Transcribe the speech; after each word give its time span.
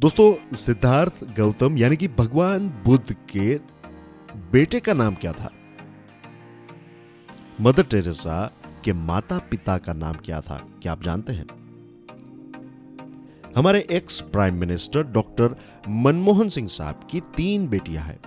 दोस्तों, 0.00 0.56
सिद्धार्थ 0.56 1.24
गौतम, 1.24 1.78
यानी 1.78 1.96
कि 1.96 2.08
भगवान 2.08 2.68
बुद्ध 2.68 3.12
के 3.12 3.60
बेटे 4.36 4.80
का 4.80 4.92
नाम 4.92 5.14
क्या 5.14 5.32
था? 5.32 5.52
मदर 7.60 7.82
टेरेसा 7.82 8.52
के 8.84 8.92
माता 8.92 9.38
पिता 9.38 9.78
का 9.78 9.92
नाम 9.92 10.12
क्या 10.12 10.40
था? 10.40 10.66
क्या 10.82 10.92
आप 10.92 11.02
जानते 11.02 11.32
हैं? 11.32 11.46
हमारे 13.56 13.86
ex 13.90 14.20
prime 14.20 14.54
minister 14.54 15.02
doctor 15.02 15.56
Manmohan 15.88 16.48
Singh 16.48 16.68
साहब 16.68 17.00
की 17.10 17.20
तीन 17.20 17.68
बेटियाँ 17.68 18.04
हैं। 18.04 18.20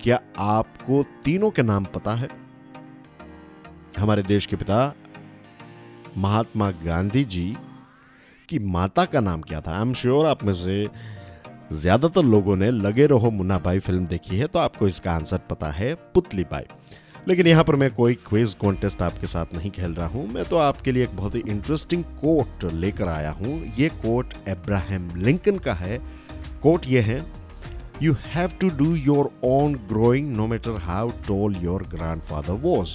क्या 0.00 0.20
आपको 0.38 1.04
तीनों 1.24 1.50
के 1.50 1.62
नाम 1.62 1.84
पता 1.84 2.14
है? 2.14 2.28
हमारे 3.98 4.22
देश 4.22 4.46
के 4.46 4.56
पिता 4.56 4.94
महात्मा 6.16 6.70
गांधी 6.70 7.24
जी 7.24 7.56
की 8.48 8.58
माता 8.58 9.04
का 9.04 9.20
नाम 9.20 9.42
क्या 9.42 9.60
था। 9.60 9.74
आई 9.74 9.82
एम 9.82 9.92
श्योर 9.94 10.26
आप 10.26 10.42
में 10.44 10.52
से 10.52 10.86
ज़्यादातर 11.72 12.24
लोगों 12.24 12.56
ने 12.56 12.70
लगे 12.70 13.06
रहो 13.06 13.30
मुन्ना 13.30 13.58
भाई 13.58 13.78
फ़िल्म 13.78 14.06
देखी 14.06 14.36
है 14.36 14.46
तो 14.46 14.58
आपको 14.58 14.88
इसका 14.88 15.12
आंसर 15.12 15.38
पता 15.50 15.70
है 15.72 15.94
पुतली 16.14 16.44
बाई। 16.50 16.64
लेकिन 17.28 17.46
यहाँ 17.46 17.64
पर 17.64 17.76
मैं 17.76 17.90
कोई 17.90 18.14
क्विज 18.26 18.54
कॉन्टेस्ट 18.54 19.02
आपके 19.02 19.26
साथ 19.26 19.54
नहीं 19.54 19.70
खेल 19.70 19.94
रहा 19.94 20.06
हूँ। 20.06 20.26
मैं 20.28 20.44
तो 20.44 20.56
आपके 20.56 20.92
लिए 20.92 21.04
एक 21.04 21.16
बहुत 21.16 21.34
ही 21.34 21.42
इंटरेस्टिंग 21.48 22.02
कोट 22.20 22.64
लेकर 22.72 23.08
आया 23.08 23.30
हूँ। 23.30 23.60
ये 23.78 23.88
कोट 23.96 24.34
एब्राहम 24.48 25.08
लिंकन 25.16 25.58
का 25.58 25.74
है। 25.74 25.98
कोट 26.62 26.86
ये 26.86 27.00
है 27.00 27.24
you 28.02 28.16
have 28.26 28.52
to 28.60 28.68
do 28.76 28.94
your 28.96 29.30
own 29.44 29.74
growing 29.88 30.30
no 30.36 30.46
matter 30.46 30.78
how 30.82 31.10
tall 31.28 31.56
your 31.56 31.82
grandfather 32.22 32.60
was 32.62 32.88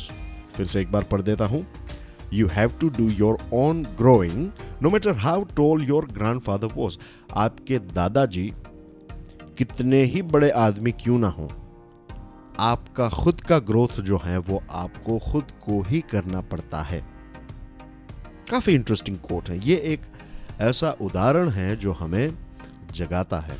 फिर 0.55 0.66
से 0.66 0.81
एक 0.81 0.91
बार 0.91 1.03
पढ़ 1.03 1.22
देता 1.22 1.45
हूँ। 1.45 1.66
You 2.33 2.47
have 2.47 2.73
to 2.81 2.89
do 2.89 3.09
your 3.09 3.38
own 3.53 3.83
growing 3.97 4.49
no 4.81 4.89
matter 4.89 5.15
how 5.17 5.43
tall 5.55 5.83
your 5.83 6.05
grandfather 6.41 6.67
was 6.67 6.97
आपके 7.35 7.79
दादाजी 7.79 8.52
कितने 9.57 10.03
ही 10.03 10.21
बड़े 10.21 10.49
आदमी 10.49 10.91
क्यों 10.91 11.17
ना 11.19 11.27
हों, 11.27 11.47
आपका 12.59 13.09
खुद 13.09 13.41
का 13.41 13.59
ग्रोथ 13.59 13.99
जो 14.02 14.21
है, 14.25 14.38
वो 14.38 14.61
आपको 14.71 15.17
खुद 15.19 15.52
को 15.66 15.81
ही 15.81 15.99
करना 16.02 16.41
पड़ता 16.41 16.81
है। 16.81 17.02
काफ़ी 18.52 18.73
इंटरेस्टिंग 18.73 19.17
कोट 19.17 19.49
है। 19.49 19.58
ये 19.59 19.75
एक 19.75 20.02
ऐसा 20.59 20.91
उदाहरण 21.02 21.49
है 21.49 21.75
जो 21.75 21.91
हमें 21.91 22.33
जगाता 22.95 23.39
है। 23.39 23.58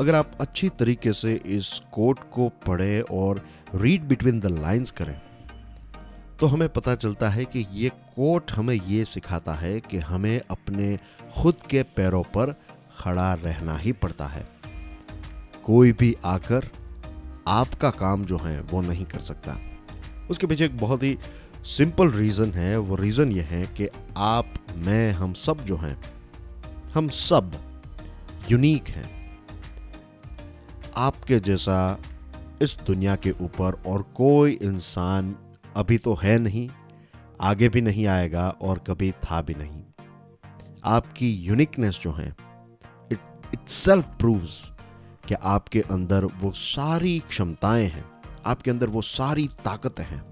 अगर 0.00 0.14
आप 0.14 0.32
अच्छी 0.40 0.68
तरीके 0.68 1.12
से 1.12 1.34
इस 1.46 1.80
कोट 1.92 2.18
को 2.32 2.48
पढ़ें 2.66 3.00
और 3.00 3.40
रीड 3.74 4.02
बिटवीन 4.02 4.40
द 4.40 4.46
लाइंस 4.46 4.90
करें 4.90 5.20
तो 6.40 6.46
हमें 6.46 6.68
पता 6.68 6.94
चलता 6.94 7.28
है 7.28 7.44
कि 7.44 7.66
ये 7.72 7.88
कोट 7.88 8.52
हमें 8.52 8.74
ये 8.74 9.04
सिखाता 9.04 9.54
है 9.54 9.80
कि 9.80 9.98
हमें 9.98 10.40
अपने 10.50 10.98
खुद 11.34 11.54
के 11.70 11.82
पैरों 11.82 12.22
पर 12.22 12.60
खड़ा 12.98 13.34
रहना 13.34 13.76
ही 13.76 13.92
पड़ता 13.92 14.26
है। 14.26 14.48
कोई 15.64 15.92
भी 15.92 16.16
आकर 16.24 16.68
आपका 17.48 17.90
काम 17.90 18.24
जो 18.24 18.38
है 18.38 18.60
वो 18.60 18.80
नहीं 18.80 19.04
कर 19.04 19.20
सकता। 19.20 19.58
उसके 20.30 20.46
पीछे 20.46 20.64
एक 20.64 20.78
बहुत 20.78 21.02
ही 21.02 21.18
सिंपल 21.64 22.10
रीज़न 22.10 22.52
है। 22.52 22.78
वो 22.78 22.96
रीज़न 22.96 23.32
ये 23.32 23.42
है 23.42 23.66
कि 23.66 23.88
आप, 24.16 24.54
मैं, 24.76 25.12
हम 25.12 25.32
सब 25.32 25.64
जो 25.64 25.76
हैं, 25.76 25.98
हम 26.94 27.08
सब 27.08 27.62
यूनिक 28.50 28.88
हैं। 28.88 29.38
आपके 30.96 31.40
जैसा 31.40 31.98
इस 32.62 32.78
दुनिया 32.86 33.16
के 33.16 33.30
ऊपर 33.30 33.82
और 33.86 34.02
कोई 34.02 34.52
इंसान 34.52 35.36
अभी 35.76 35.98
तो 35.98 36.14
है 36.14 36.38
नहीं, 36.38 36.68
आगे 37.40 37.68
भी 37.68 37.80
नहीं 37.80 38.06
आएगा 38.06 38.48
और 38.48 38.78
कभी 38.78 39.10
था 39.12 39.40
भी 39.42 39.54
नहीं। 39.54 39.82
आपकी 40.84 41.30
यूनिकनेस 41.32 41.98
जो 42.02 42.12
है 42.12 42.28
इट 43.12 43.18
इट 43.54 43.68
सेल्फ 43.68 44.06
प्रूव्स 44.18 44.62
कि 45.28 45.34
आपके 45.34 45.80
अंदर 45.80 46.24
वो 46.24 46.52
सारी 46.52 47.18
क्षमताएँ 47.18 47.86
हैं, 47.86 48.04
आपके 48.46 48.70
अंदर 48.70 48.86
वो 48.86 49.02
सारी 49.02 49.48
ताकतें 49.64 50.04
हैं। 50.04 50.24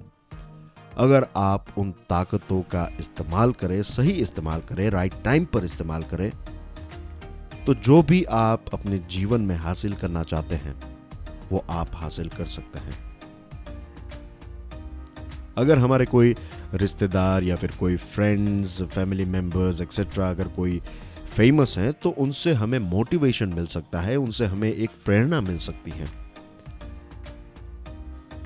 अगर 0.97 1.27
आप 1.37 1.67
उन 1.79 1.91
ताकतों 2.11 2.61
का 2.63 2.89
इस्तेमाल 3.01 3.53
करें, 3.53 3.83
सही 3.83 4.11
इस्तेमाल 4.11 4.61
करें 4.61 4.89
राइट 4.91 5.23
टाइम 5.25 5.45
पर 5.45 5.65
इस्तेमाल 5.65 6.03
करें 6.03 6.31
तो 7.67 7.75
जो 7.75 8.03
भी 8.03 8.23
आप 8.25 8.65
अपने 8.75 8.99
जीवन 9.11 9.41
में 9.41 9.57
हासिल 9.57 9.95
करना 9.95 10.23
चाहते 10.23 10.55
हैं, 10.57 10.75
वो 11.51 11.65
आप 11.71 11.91
हासिल 11.95 12.29
कर 12.29 12.47
सकते 12.47 12.79
हैं। 12.79 13.14
अगर 15.57 15.79
हमारे 15.79 16.07
कोई 16.07 16.35
रिश्तेदार 16.75 17.43
या 17.43 17.57
फिर 17.57 17.73
कोई 17.81 17.97
फ्रेंड्स 17.97 18.81
फैमिली 18.83 19.25
मेंबर्स 19.25 19.81
एक्सेट्रा 19.81 20.31
अगर 20.31 20.49
कोई 20.49 20.81
फ़ेमस 21.37 21.75
हैं 21.79 21.93
तो 21.93 22.11
उनसे 22.11 22.53
हमें 22.53 22.79
मोटिवेशन 22.79 23.49
मिल 23.49 23.67
सकता 23.67 24.01
है, 24.01 24.17
उनसे 24.17 24.47
हमें 24.47 24.73
एक 24.73 24.91
प्रेरणा 25.05 25.41
मिल 25.41 25.59
सकती 25.59 25.91
है। 25.91 26.07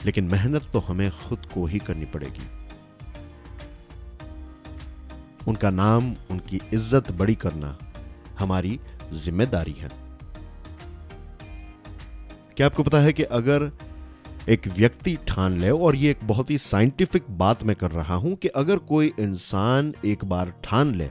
लेकिन 0.07 0.25
मेहनत 0.25 0.67
तो 0.73 0.79
हमें 0.79 1.11
खुद 1.19 1.47
को 1.55 1.65
ही 1.67 1.79
करनी 1.79 2.05
पड़ेगी। 2.05 2.47
उनका 5.49 5.71
नाम, 5.71 6.15
उनकी 6.31 6.61
इज़्ज़त 6.73 7.11
बड़ी 7.13 7.35
करना 7.35 7.77
हमारी 8.39 8.79
ज़िम्मेदारी 9.15 9.73
है। 9.73 9.91
क्या 12.57 12.67
आपको 12.67 12.83
पता 12.83 12.99
है 12.99 13.13
कि 13.13 13.23
अगर 13.23 13.71
एक 14.49 14.69
व्यक्ति 14.69 15.17
ठान 15.29 15.59
ले 15.59 15.71
और 15.71 15.97
ये 15.97 16.11
एक 16.11 16.19
बहुत 16.25 16.51
ही 16.51 16.59
साइंटिफिक 16.59 17.25
बात 17.31 17.63
मैं 17.65 17.77
कर 17.77 17.91
रहा 17.91 18.15
हूँ 18.15 18.35
कि 18.35 18.49
अगर 18.49 18.77
कोई 18.77 19.13
इंसान 19.21 19.93
एक 20.05 20.25
बार 20.25 20.53
ठान 20.65 20.95
ले 20.95 21.09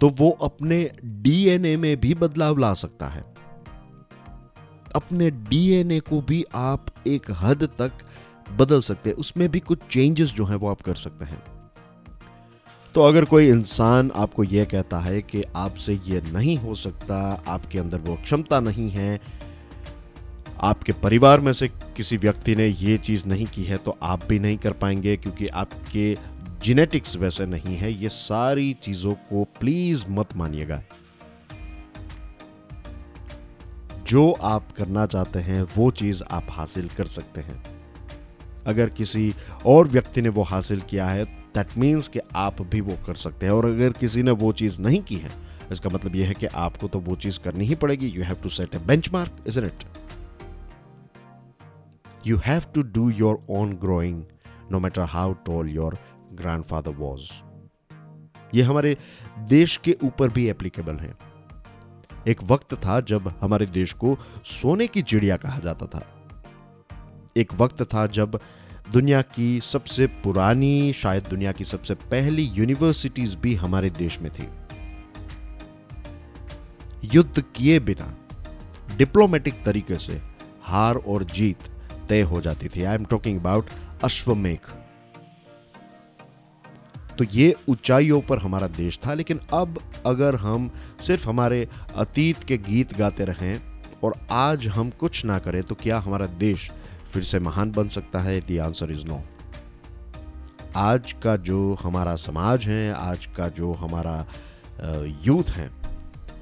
तो 0.00 0.08
वो 0.10 0.30
अपने 0.42 0.90
डीएनए 1.04 1.76
में 1.76 1.96
भी 2.00 2.14
बदलाव 2.14 2.58
ला 2.58 2.72
सकता 2.74 3.06
है। 3.06 3.24
अपने 4.94 5.30
डीएनए 5.30 6.00
को 6.00 6.20
भी 6.20 6.44
आप 6.54 6.86
एक 7.06 7.30
हद 7.30 7.62
तक 7.78 7.92
बदल 8.52 8.80
सकते 8.80 9.10
हैं। 9.10 9.16
उसमें 9.16 9.48
भी 9.48 9.60
कुछ 9.60 9.78
चेंजेस 9.90 10.32
जो 10.32 10.44
है 10.44 10.56
वो 10.56 10.70
आप 10.70 10.80
कर 10.80 10.94
सकते 10.94 11.24
हैं। 11.24 11.42
तो 12.94 13.02
अगर 13.02 13.24
कोई 13.24 13.48
इंसान 13.48 14.10
आपको 14.16 14.44
यह 14.44 14.64
कहता 14.64 14.98
है 14.98 15.22
कि 15.22 15.44
आपसे 15.56 15.94
यह 16.06 16.32
नहीं 16.32 16.56
हो 16.56 16.74
सकता, 16.74 17.44
आपके 17.48 17.78
अंदर 17.78 17.98
वो 17.98 18.16
क्षमता 18.16 18.60
नहीं 18.60 18.90
है 18.90 19.20
आपके 20.60 20.92
परिवार 20.92 21.40
में 21.40 21.52
से 21.52 21.68
किसी 21.68 22.16
व्यक्ति 22.16 22.54
ने 22.56 22.66
ये 22.66 22.96
चीज़ 22.98 23.26
नहीं 23.26 23.46
की 23.46 23.64
है 23.64 23.76
तो 23.76 23.96
आप 24.02 24.24
भी 24.24 24.38
नहीं 24.38 24.56
कर 24.58 24.72
पाएँगे, 24.72 25.16
क्योंकि 25.16 25.46
आपके 25.46 26.16
जेनेटिक्स 26.64 27.16
वैसे 27.16 27.46
नहीं 27.46 27.76
है। 27.76 27.92
ये 27.92 28.08
सारी 28.08 28.72
चीज़ों 28.82 29.14
को 29.14 29.44
प्लीज़ 29.60 30.04
मत 30.08 30.36
मानिएगा। 30.36 30.82
जो 34.06 34.30
आप 34.32 34.72
करना 34.72 35.06
चाहते 35.06 35.38
हैं, 35.38 35.62
वो 35.76 35.90
चीज़ 35.90 36.22
आप 36.30 36.46
हासिल 36.50 36.88
कर 36.88 37.06
सकते 37.06 37.40
हैं। 37.40 37.62
अगर 38.66 38.88
किसी 38.88 39.32
और 39.66 39.88
व्यक्ति 39.88 40.22
ने 40.22 40.28
वो 40.28 40.42
हासिल 40.42 40.80
किया 40.80 41.06
है 41.06 41.24
दैट 41.24 41.76
मीन्स 41.78 42.08
कि 42.08 42.20
आप 42.34 42.62
भी 42.62 42.80
वो 42.80 42.96
कर 43.06 43.14
सकते 43.14 43.46
हैं। 43.46 43.52
और 43.52 43.66
अगर 43.66 43.92
किसी 43.92 44.22
ने 44.22 44.30
वो 44.30 44.52
चीज़ 44.52 44.80
नहीं 44.80 45.02
की 45.02 45.16
है, 45.16 45.30
इसका 45.72 45.90
मतलब 45.90 46.16
यह 46.16 46.28
है 46.28 46.34
कि 46.34 46.46
आपको 46.46 46.88
तो 46.88 46.98
वो 47.00 47.16
चीज़ 47.16 47.38
करनी 47.38 47.64
ही 47.64 47.74
पड़ेगी। 47.74 48.06
You 48.06 48.22
have 48.22 48.36
to 48.42 48.48
set 48.48 48.74
a 48.74 48.78
benchmark 49.12 49.44
is 49.46 49.60
it 49.60 49.84
you 52.26 52.36
have 52.36 52.62
to 52.74 52.82
do 52.82 53.10
your 53.10 53.46
own 53.50 53.72
growing 53.72 54.22
no 54.72 54.78
matter 54.78 55.02
how 55.02 55.32
tall 55.32 55.68
your 55.70 55.98
grandfather 56.32 56.90
was 56.90 57.30
ये 58.54 58.62
हमारे 58.62 58.96
देश 59.48 59.76
के 59.76 59.96
ऊपर 60.04 60.28
भी 60.28 60.48
एप्लीकेबल 60.48 60.96
है। 60.96 61.14
एक 62.28 62.42
वक्त 62.42 62.74
था 62.74 63.00
जब 63.00 63.28
हमारे 63.40 63.66
देश 63.66 63.92
को 63.92 64.16
सोने 64.44 64.86
की 64.86 65.02
चिड़िया 65.02 65.36
कहा 65.36 65.58
जाता 65.58 65.86
था। 65.86 66.02
एक 67.36 67.54
वक्त 67.54 67.82
था 67.82 68.06
जब 68.06 68.40
दुनिया 68.92 69.22
की 69.22 69.60
सबसे 69.60 70.06
पुरानी, 70.06 70.92
शायद 70.92 71.26
दुनिया 71.30 71.52
की 71.52 71.64
सबसे 71.64 71.94
पहली 71.94 72.42
यूनिवर्सिटीज 72.42 73.34
भी 73.34 73.54
हमारे 73.54 73.90
देश 73.90 74.20
में 74.20 74.30
थी। 74.32 74.48
युद्ध 77.14 77.40
किए 77.40 77.80
बिना 77.80 78.14
डिप्लोमेटिक 78.96 79.62
तरीके 79.64 79.98
से 79.98 80.20
हार 80.62 80.96
और 80.96 81.24
जीत 81.24 81.58
तय 82.08 82.22
हो 82.22 82.40
जाती 82.40 82.68
थी। 82.68 82.82
I 82.82 82.94
am 82.94 83.04
talking 83.04 83.40
about 83.40 83.70
Ashwamedh. 84.04 84.58
तो 87.18 87.24
ये 87.24 87.54
ऊंचाइयों 87.68 88.20
पर 88.20 88.38
हमारा 88.38 88.66
देश 88.68 88.98
था, 89.06 89.14
लेकिन 89.14 89.40
अब 89.52 89.78
अगर 90.06 90.34
हम 90.36 90.70
सिर्फ़ 91.00 91.28
हमारे 91.28 91.68
अतीत 91.96 92.42
के 92.44 92.58
गीत 92.60 92.96
गाते 92.98 93.24
रहें 93.24 93.60
और 94.04 94.14
आज 94.30 94.66
हम 94.68 94.90
कुछ 94.90 95.24
ना 95.24 95.38
करें 95.38 95.62
तो 95.62 95.74
क्या 95.74 95.98
हमारा 95.98 96.26
देश 96.38 96.70
फिर 97.12 97.22
से 97.22 97.38
महान 97.38 97.70
बन 97.72 97.88
सकता 97.88 98.18
है? 98.18 98.40
दी 98.40 98.58
आंसर 98.58 98.90
इज़ 98.90 99.04
नो 99.06 99.22
आज 100.76 101.12
का 101.22 101.36
जो 101.38 101.76
हमारा 101.82 102.14
समाज 102.16 102.68
है, 102.68 102.92
आज 102.92 103.26
का 103.26 103.48
जो 103.48 103.72
हमारा 103.72 104.26
यूथ 105.22 105.50
है, 105.50 105.70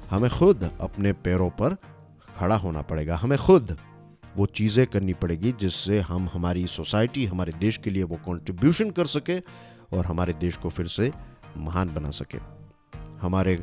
हमें 0.09 0.29
खुद 0.31 0.69
अपने 0.81 1.13
पैरों 1.13 1.49
पर 1.49 1.75
खड़ा 2.37 2.55
होना 2.55 2.81
पड़ेगा। 2.81 3.15
हमें 3.15 3.37
खुद 3.39 3.77
वो 4.37 4.45
चीज़ें 4.45 4.85
करनी 4.87 5.13
पड़ेगी 5.13 5.51
जिससे 5.51 5.99
हम, 5.99 6.29
हमारी 6.33 6.65
सोसाइटी, 6.67 7.25
हमारे 7.25 7.51
देश 7.59 7.77
के 7.77 7.89
लिए 7.89 8.03
वो 8.03 8.15
कंट्रीब्यूशन 8.27 8.91
कर 8.91 9.07
सके 9.07 9.39
और 9.93 10.05
हमारे 10.05 10.33
देश 10.33 10.57
को 10.57 10.69
फिर 10.69 10.87
से 10.87 11.11
महान 11.57 11.93
बना 11.93 12.09
सके। 12.11 12.37
हमारे 13.21 13.55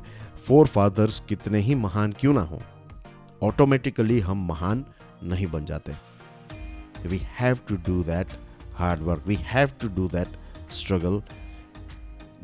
फोर 0.47 0.67
फादर्स 0.67 1.21
कितने 1.29 1.59
ही 1.61 1.75
महान 1.77 2.13
क्यों 2.13 2.35
ना 2.35 2.43
हों 2.43 2.61
ऑटोमेटिकली 3.43 4.21
हम 4.21 4.47
महान 4.49 4.85
नहीं 5.23 5.47
बन 5.47 5.65
जाते। 5.65 5.93
We 7.07 7.21
have 7.39 7.59
to 7.69 7.77
do 7.87 8.03
that 8.05 8.33
hard 8.75 9.03
work 9.03 9.27
we 9.27 9.35
have 9.45 9.71
to 9.81 9.89
do 9.89 10.09
that 10.09 10.39
struggle 10.73 11.21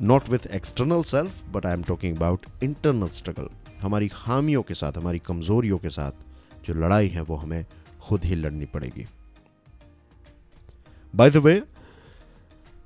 not 0.00 0.28
with 0.28 0.46
external 0.46 1.02
self 1.04 1.42
but 1.52 1.66
I 1.66 1.72
am 1.72 1.82
talking 1.82 2.16
about 2.16 2.46
internal 2.62 3.08
struggle 3.08 3.48
हमारी 3.80 4.08
खामियों 4.08 4.62
के 4.62 4.74
साथ, 4.74 4.92
हमारी 4.96 5.18
कमजोरियों 5.18 5.78
के 5.78 5.90
साथ 5.90 6.64
जो 6.66 6.74
लड़ाई 6.74 7.08
है, 7.08 7.20
वो 7.20 7.36
हमें 7.36 7.64
खुद 8.06 8.24
ही 8.24 8.34
लड़नी 8.34 8.64
पड़ेगी। 8.64 9.06
By 11.14 11.30
the 11.30 11.36
way 11.36 11.62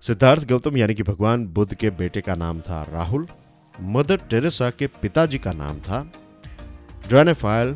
Siddhartha 0.03 0.49
Gautam 0.49 0.77
यानी 0.77 0.95
कि 0.95 1.03
भगवान 1.03 1.47
बुद्ध 1.47 1.75
के 1.75 1.91
बेटे 1.93 2.21
का 2.21 2.35
नाम 2.35 2.61
था 2.61 2.83
राहुल, 2.83 3.27
मदर 3.75 4.17
टेरेसा 4.31 4.71
के 4.71 4.87
पिताजी 5.03 5.39
का 5.39 5.53
नाम 5.53 5.81
था 5.81 6.01
ड्रैनेफाइल 7.09 7.73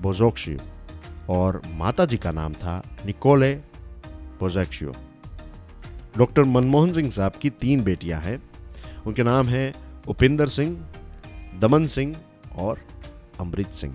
बोजोक्शियो 0.00 0.58
और 1.28 1.60
माताजी 1.74 2.16
का 2.16 2.32
नाम 2.32 2.52
था 2.54 2.82
Nikolle 3.06 3.54
Bojaxhiu 4.40 4.94
doctor 6.16 6.44
Manmohan 6.44 6.92
Singh 6.92 7.10
साहब 7.10 7.32
की 7.32 7.50
तीन 7.60 7.82
बेटियाँ 7.84 8.20
हैं। 8.20 8.40
उनके 9.06 9.22
नाम 9.22 9.48
हैं 9.48 9.72
उपिंदर 10.08 10.48
सिंह, 10.48 10.76
दमन 11.60 11.86
सिंह 11.86 12.16
और 12.56 12.80
Amrit 13.40 13.72
Singh. 13.72 13.94